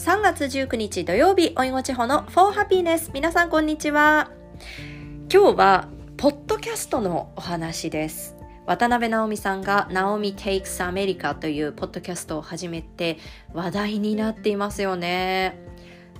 [0.00, 3.12] 3月19日土曜日、おいご地方の For Happiness。
[3.12, 4.30] 皆さんこんにちは。
[5.30, 8.34] 今日は、ポッドキャストのお話です。
[8.64, 13.18] 渡辺直美さんが Naomi Takes America というポッドキャストを始めて
[13.52, 15.58] 話題になっていますよね。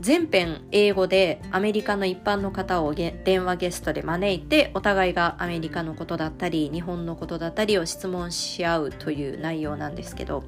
[0.02, 10.44] 全編英語でアメリカの一般の方を電話ゲストで招いてお互いがアメリカのことだったり日本のことだったりを質問し合うという内容なんですけど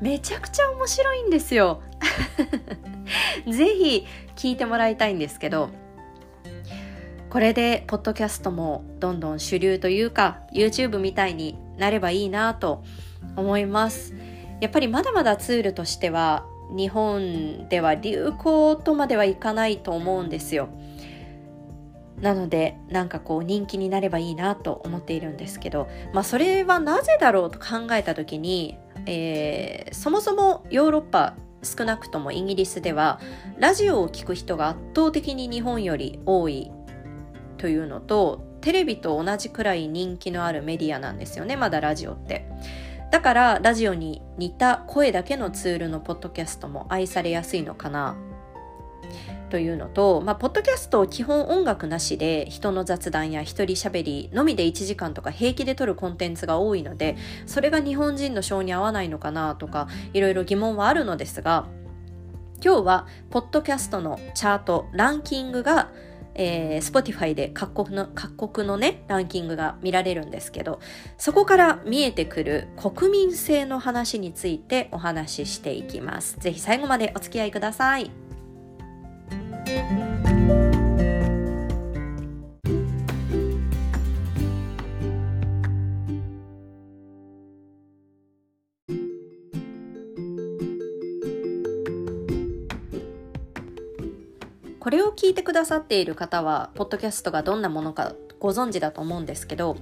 [0.00, 1.82] めちゃくちゃ面白いんですよ。
[3.46, 5.70] ぜひ聞いてもらいたいんですけど
[7.30, 12.84] これでポッドキャストもどんどん主流というか YouTube みたいになればいいなと
[13.36, 14.14] 思います。
[14.60, 20.68] やっぱりまだまだツールとしては日本では流行とまではいかないと思うんですよ。
[22.20, 33.20] なのでなんかこう人気になればいいなと思っているんですけどまあそれはなぜだろうと考えた時にえー、そもそもヨーロッパ少なくともイギリスでは
[33.58, 36.70] ラジオを聴く人が圧倒的に日本より多い
[37.58, 42.46] というのとテレビと同じくらい人気のあるメディアなんですよねまだラジオって。
[43.10, 48.16] だからラジオに似た声だけのツールのポッドキャストも愛されやすいのかな。
[49.54, 57.16] というのと、まあ、ポッドキャスト基本音楽なしで人の雑談や一人喋りのみで1時間とか平気で撮るコンテンツが多いので
[57.46, 61.68] それが日本人の性に合わないのかなとかいろいろ疑問はあるのですが
[62.60, 65.92] 今日はポッドキャストのチャートランキングが
[66.36, 70.80] えー、Spotify で各国の各国のねランキングが見られるんですけど
[71.16, 76.40] そこから見えてくる国民性の話についてお話ししていきます。
[76.40, 78.23] ぜひ最後までお付き合いください。
[94.84, 99.78] これを聞いてくださっている方はポッドキャストがどんなものかご存知だと思うんですけど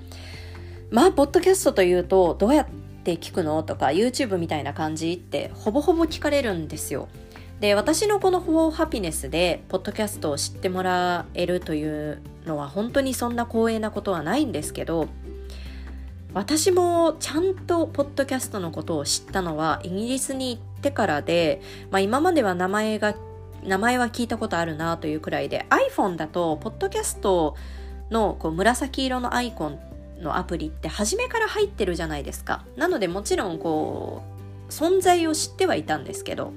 [0.90, 2.66] まあポッドキャストというとどうやっ
[3.02, 7.08] て聞くのとか YouTube みたいな感じってほぼほぼ聞かれるんですよ。
[7.62, 15.06] で私のこの「フォーハピネス」でポッドキャストを知ってもらえるというのは本当にそんな光栄なことはないんですけど
[16.34, 21.60] 私もちゃんとポッドキャストのことを知ったのはイギリスに行ってからで、
[21.92, 23.14] まあ、今までは名前が
[23.62, 27.54] 名前は聞いたことあるなというくらいで iPhone だとポッドキャスト
[28.10, 29.78] のこう紫色のアイコン
[30.20, 32.64] のアプリって初めから入ってるじゃないですか。
[32.76, 34.22] なのでもちろんこ
[34.68, 36.52] う存在を知ってはいたんですけど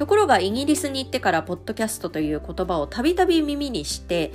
[0.00, 4.32] ところがイギリスに行ってからポッドキャストという言葉をたびたび耳にして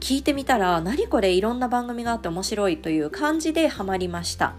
[0.00, 4.54] 聞いてみたら何これいろんな番組があって面白いという感じでハマりました。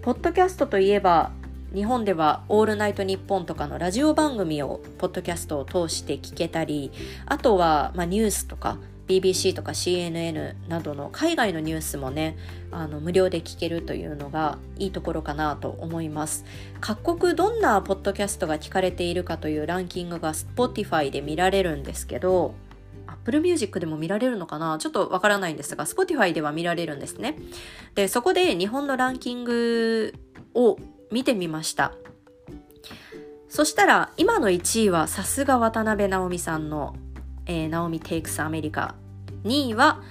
[0.00, 1.30] ポッドキャストといえば
[1.74, 6.90] 日本では「オールナイトニッポン」とかのラジオ番組をポッドキャストを通して聞けたり
[7.26, 12.38] あとは、まあ、ニュースとか BBC とか CNN などの海外のニュースもね
[12.70, 16.44] あの無料で聞けるというのがいいところかなと思います。
[16.80, 22.54] 各国どんなポッドキャストが聞かれているかというランキングが Spotify で見られるんですけど
[23.06, 24.78] Apple Music でも見られるのかな？
[24.78, 27.36] ちょっとわからないんですが Spotify では見られるんですね。
[27.94, 30.14] でそこで日本のランキング
[30.54, 30.78] を
[31.12, 31.92] 見てみました。
[33.48, 36.96] そしたら今の1位はさすが渡辺直美さんの
[37.46, 38.94] えー、 Naomi Takes America
[39.44, 40.02] 2位は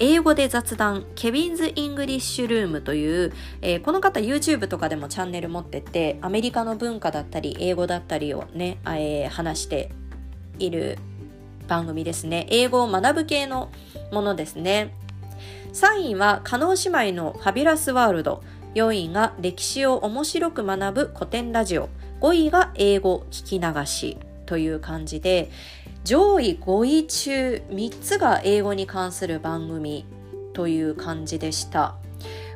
[0.00, 9.90] 英語で雑談 Kevin's English Room という、えー、この方 YouTube とかでもチャンネル持っててアメリカの文化だったり英語だったりをね、えー、話して
[10.60, 10.98] いる
[11.66, 12.46] 番組ですね。
[12.48, 13.70] 英語を学ぶ系の
[14.12, 14.94] ものですね。
[15.72, 18.42] 3位は加納姉妹のファビュラスワールド。
[18.74, 21.88] 4位が歴史を面白く学ぶ古典ラジオ。
[22.20, 24.18] 5位が英語聞き流し。
[24.48, 25.50] という感じで
[26.04, 30.06] 上位5位中3つが英語に関する番組
[30.54, 31.96] という感じでした。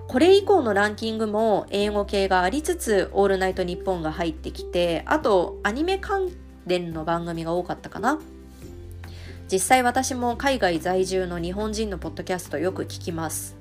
[0.09, 6.31] これ以降のランキングも英語系がありつつ、オールナイトニッポンが入ってきて、あとアニメ関
[6.67, 8.19] 連の番組が多かったかな。
[9.51, 13.55] 実際私も海外在住の日本人のポッドキャストよく聞きます。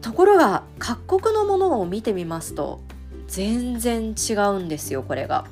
[0.00, 2.80] ところが各国のものを見てみますと
[3.26, 5.46] 全然違うんですよこれが。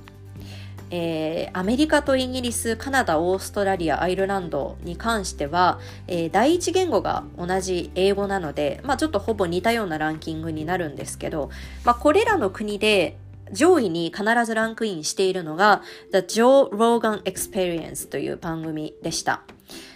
[0.96, 11.50] えー、アメリカとイギリスカナダオーストラリアアイルランドに関しては、えー、第一言語が同じ英語なので、まあ、ちょっとほぼ似たようなランキングになるんですけど、
[11.84, 13.18] まあ、これらの国で
[13.50, 15.82] 上位に必ずランクインしているのが
[16.12, 19.42] The Joe Rogan Experience という番組でした。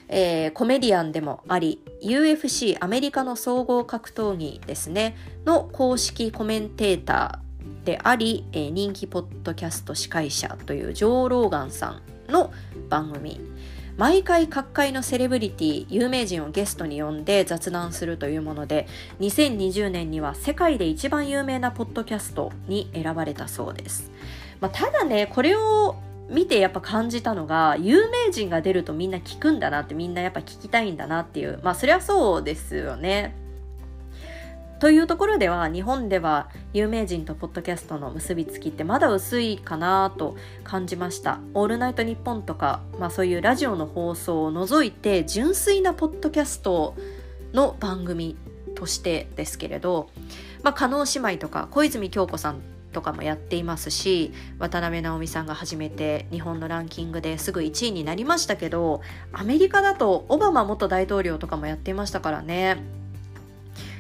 [0.09, 7.48] えー、コメディアンでもあり UFC アメリカの総合格闘技ですねの公式コメンテーター
[7.89, 12.53] であり、えー、人気ポッドキャスト司会者というジョー・ローガンさんの
[12.91, 13.41] 番組。
[13.97, 18.87] 毎回各界のセレブリティ有名人をゲストに呼んで雑談するというもので
[19.21, 24.13] 2020年には世界で一番有名なポッドキャストに選ばれたそうです、
[24.61, 25.97] まあ、ただねこれを
[26.31, 31.59] 見てやっぱ感じたのが有名人が出るとみんな聞くんだなってみんなやっぱ聞きたいんだなっていう。
[31.65, 33.48] まあそりゃそうですよね。
[34.81, 46.95] というところでは日本では有名人とポッドキャストの結びつきってまだ薄いかなと感じました「オールナイトニッポン」とか、まあ、そういうラジオの放送を除いて純粋なポッドキャスト
[47.53, 48.37] の番組
[48.77, 50.11] としてですけれど、
[50.63, 52.61] まあ、加納姉妹とか小泉京子さん
[52.93, 59.03] とかもやっていますし渡辺直美さんが始めて日本のランキングですぐ1位になりましたけど
[59.33, 62.98] アメリカだとオバマ元大統領とかもやっていましたからね。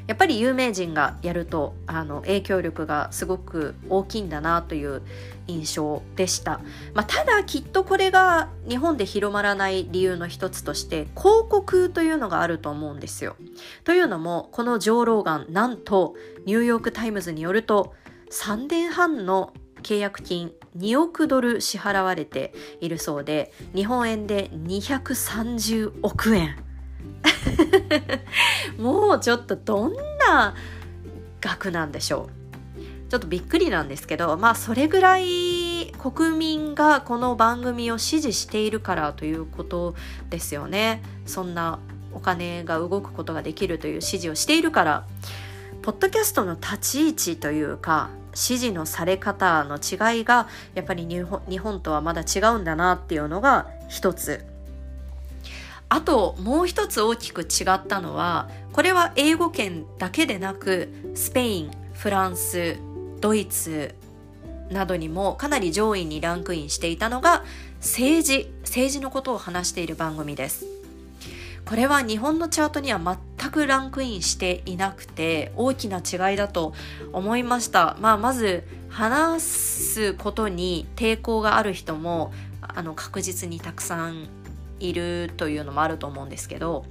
[0.08, 5.02] やっぱり有名人がやるとあの影響力がすごく大きいんだなという
[5.46, 6.60] 印象でした、
[6.94, 13.36] まあ、ただきっとこれが日本で広まらない理由の一つとして広告というのがあると思うんですよ。
[13.84, 16.14] というのもこの上老眼なんと
[16.46, 17.94] ニューヨーク・タイムズによると
[18.32, 19.52] 3年半の
[19.82, 26.67] 契約金2億ドル支払われているそうで日本円で230億円。
[28.78, 30.54] もうちょっとどんな
[31.40, 33.10] 額なんでしょう。
[33.10, 39.94] ちょっとびっくりなんですけどまあそれぐらい国民がこの番組を支持しているからということ
[40.28, 41.02] ですよね。
[41.24, 41.78] そんな
[42.12, 45.06] お金が動くことができるという指示をしているから。
[45.82, 51.22] ポッドキャストの立ち位置というか指示のされ方の違いがやっぱり日
[51.58, 54.44] 本とはまだ違うんだなっていうのが一つ。
[55.88, 62.76] あともう一つ大きく違ったのはこれは英語圏だけでなくスペインフランス
[63.20, 63.94] ドイツ
[64.70, 67.42] などにもかなり上位にランクインしていたのが
[67.80, 70.66] 政治政治のことを話している番組です。
[71.64, 76.72] これは日本のチャートには全くランクインしていなくて大きな違いだと
[77.12, 77.96] 思いました。
[78.00, 84.28] まあまず話すことに抵抗がある人もあの確実にたくさん
[84.80, 86.84] いるというのもあると思うんですけど、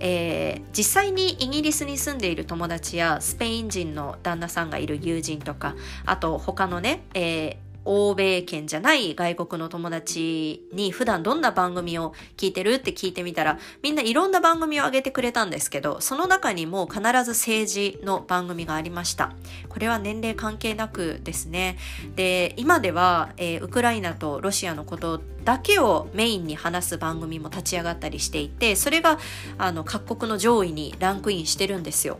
[0.00, 5.74] えー、実際にイギリスに住んでいる友達やスペイン人の旦那さんがいる友人とか
[6.06, 7.56] あと他のね、えー、
[7.88, 19.32] 欧米圏じゃない外国の友達に普段どんな番組を聞いてるって聞いてみたらみんないろんな番組を上げてくれたんですけどその中にも必ず政治の番組がありました。
[19.70, 21.78] これは年齢関係なくですね。
[22.14, 29.18] で今では、えー、ウクライナとロシアのことだけをメインに話す番組も立ち上がったりしていてそれが
[29.56, 32.18] あの各国の上位にランクインしてるんですよ。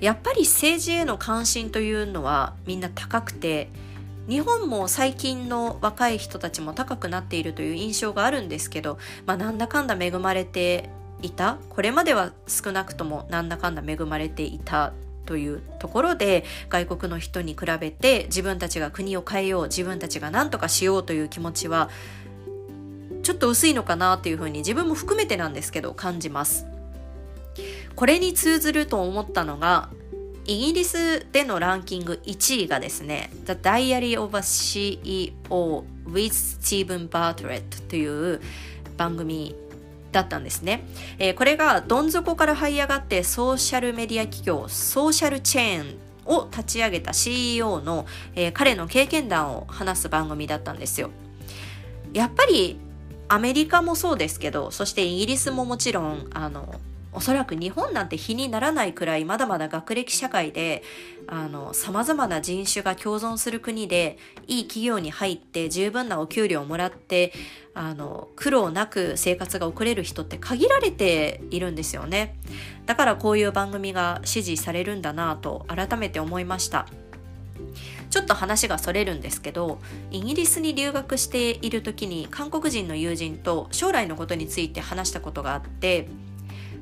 [0.00, 3.70] やっぱり政治への関心というのはみんな高くて
[4.28, 10.90] 日本も最近の若い人たちも高くなっているという印象があるんですけど、まあ、なんだかんだ恵まれて
[11.22, 14.92] いたこれまでは少なくともなんだかんだ恵まれていた
[15.26, 21.90] というところで外国の人に比べて自分たちが国を変えよう自分たちが何とかしようという気持ちは
[23.22, 26.66] ちょっと薄いのかなっていうふうに自分も含めてなんですけど感じます。
[27.96, 29.88] これに通ずると思ったのが
[30.46, 35.32] イギリスでのランキング1位がですね The Diary of a CEO
[36.06, 38.40] with Stephen Bartlett という
[38.96, 39.54] 番組
[40.12, 40.86] だったんですね、
[41.18, 51.10] えー、これがどん底から這い上がってソーシャルメディア企業ソーシャルチェーンを立ち上げた CEO の、えー、彼の経験談を話す番組だったんですよ。
[52.12, 52.78] やっぱり
[53.28, 56.80] アメリカもそうですけどそしてイギリスももちろんあの
[57.16, 60.82] おそらく日本なんて比にならないくらいまだまだ学歴社会で
[61.72, 67.32] さまざまな人種が共存する国でいい企業に入って十分なお給料をもらって
[67.72, 72.36] あの苦労なく生活が送れる人って限られているんですよね。
[72.84, 76.86] だからこういう番組が支持されるんだなと改めて思いました。
[78.10, 79.78] ちょっと話がそれるんですけど
[80.10, 86.08] イギリスに留学している時に韓国人の友人と将来のことについて話したことがあって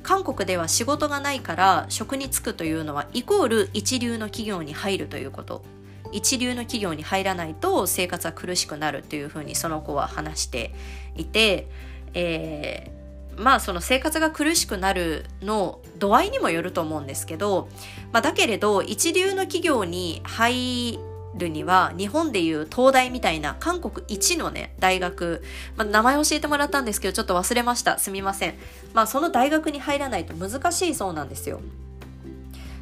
[0.04, 5.64] 韓国では仕事がないから職に就くというのはイコール一流の企業に入るということ。
[6.12, 10.72] 一流の企業に入らないと生活は苦しくなるというふうにその子は話して
[11.16, 11.66] いて、
[12.14, 17.68] えー、まあその生活が苦しくなるの度合いにもよると思うんですけど、
[18.12, 21.00] まあ、だけれど一流の企業に入
[21.36, 25.42] るには日本でいう東大みたいな韓国一のね大学、
[25.76, 27.98] まあ、名前教えてもらったんですけどちょっと忘れました。
[27.98, 28.54] すみません。
[28.92, 31.60] まあその大学に入らないと難しいそうなんですよ。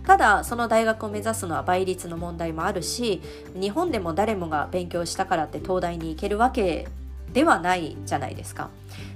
[0.07, 3.23] ただその大学を目指すのは倍率の問題もあるし
[3.55, 6.89] 日本でも誰もが勉強したからって東大に行けるわけ
[7.33, 8.71] ではないじゃないですか。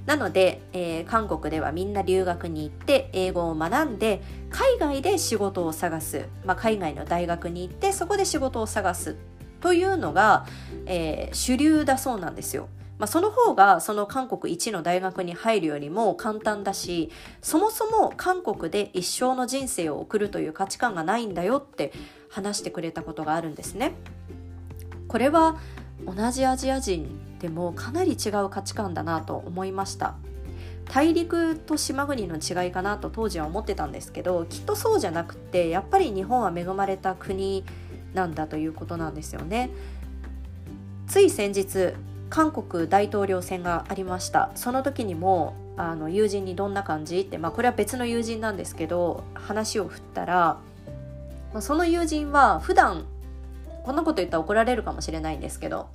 [0.05, 9.15] なので、えー、韓国ではみんな留学に行って英語を学んで海外で仕事を探す、まあ、海外の大学に行ってそこで仕事を探す
[9.59, 10.45] というのが、
[10.85, 12.69] えー、主流だそうなんですよ。
[12.97, 17.11] まあ、その方がその韓国一の大学に入るよりも簡単だし
[17.43, 21.93] そもそも韓国で一生の人生を送るという価値観がないんだよって
[22.29, 23.93] 話してくれたことがあるんですね。
[25.07, 25.57] これは
[26.05, 30.15] 同じアジア人でもかなり違う価値観だなと思いました。
[30.89, 37.65] 大陸と島国の違いかなと当時は思ってたんですけどきっとそうじゃなくてやっぱり日本は恵まれた国
[38.13, 39.69] なんだということなんですよね。
[41.07, 41.93] つい先日
[42.29, 44.51] 韓国大統領選がありました。
[44.55, 47.19] その時にもあの友人にどんな感じ？
[47.19, 50.57] って、まあ、これは別の友人なんですけど話を振ったら、
[51.53, 53.05] まあ、その友人は普段
[53.87, 55.87] こんなこと言ったら怒られるかもしれないんですけど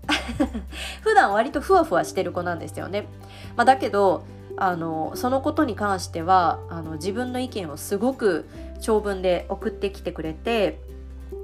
[1.04, 3.06] 普段割とふわふわしてる子なんですよね。
[3.54, 4.24] まあ、だけど
[4.56, 8.48] あのそのことに関してはあの自分の意見をすごく
[8.80, 10.80] 長文で送ってきてくれて、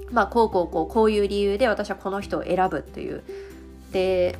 [0.09, 3.21] まあ、こうこうこうこういう理由で私はこの人を選ぶっていう。
[3.91, 4.35] で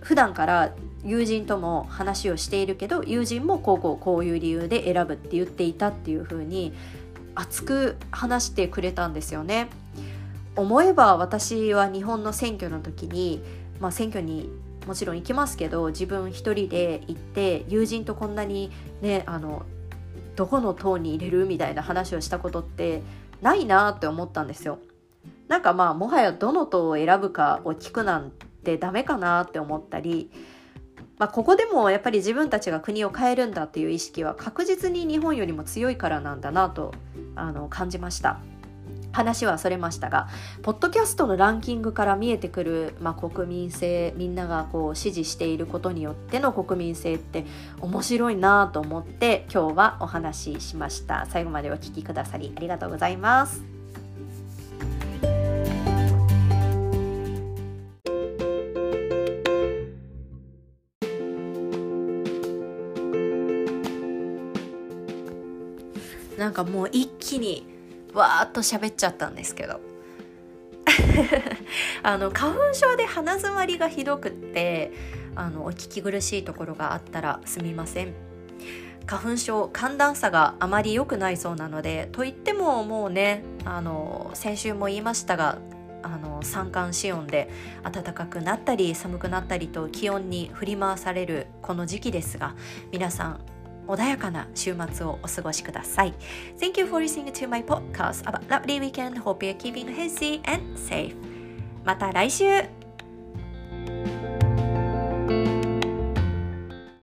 [0.00, 0.70] 普段から
[1.02, 6.74] 友人とも話をしているけど友人もこうこうこういう理由で選ぶって言っていたっていう風に
[7.34, 9.70] 熱く話してくれたんですよね。
[10.56, 13.42] 思えば私は日本の選挙の時に、
[13.80, 14.50] まあ、選挙に
[14.86, 18.70] もちろん行きますけど自分一人で行って友人とこんなに
[19.00, 19.64] ねあの
[20.36, 23.02] どこの党に入れるみたいな話をしたことって
[23.40, 24.78] ないなって思ったんですよ。
[25.48, 28.32] なんかまあもはやどの党を選ぶかを聞くなん
[28.64, 30.30] てダメかなって思ったり、
[31.18, 36.94] まあ、ここでもやっぱり自分たちが国を変えるんだっていう意識は確実に日本よりも強いからなんだなと
[37.36, 38.40] あの感じました。
[39.14, 40.28] 話はそれましたが
[40.62, 47.46] ポッドキャストのランキングから見えてくる、まあ、国民性みんながこう支持していることによっての国民性って
[47.80, 51.26] 面白いなと思って今日はお話ししました。
[51.30, 53.62] 最後までお聴きくださりありがとうございます。
[66.38, 67.73] なんかもう一気に
[68.14, 69.80] わーっと喋っちゃったんですけど。
[72.02, 74.92] あの花粉症で鼻づまりがひどくって
[75.34, 78.14] あのお聞き苦しいところがあったらすみません。
[79.06, 85.58] 花粉症寒暖差があまり良くないそうなのでといってももうねあの先週も言いましたが
[86.02, 87.50] あの三寒四温で
[87.82, 92.54] 暖かくなったり寒くなったりと気温に振り回されるこの時期ですが
[92.92, 93.40] 皆さん
[93.86, 96.14] 穏やかな週末をお過ごしください。
[96.58, 99.18] Thank you for listening to my podcast about lovely weekend.
[99.20, 101.14] Hope you're keeping healthy and safe.
[101.84, 102.44] また来週